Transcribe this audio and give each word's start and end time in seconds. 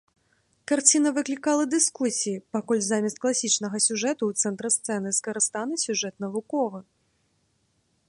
Карціна 0.69 1.09
выклікала 1.17 1.63
дыскусіі, 1.73 2.33
паколькі 2.57 2.85
замест 2.87 3.21
класічнага 3.27 3.77
сюжэту 3.91 4.23
ў 4.33 4.45
цэнтры 4.45 4.69
сцэны 4.79 5.09
скарыстаны 5.21 5.73
сюжэт 5.87 6.15
навуковы. 6.29 6.79